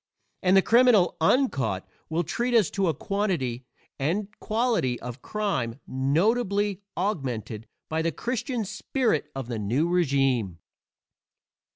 [0.41, 3.67] And the criminal uncaught will treat us to a quantity
[3.99, 10.55] and quality of crime notably augmented by the Christian spirit of the new régime.